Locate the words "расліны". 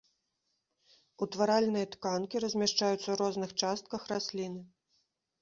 4.15-4.61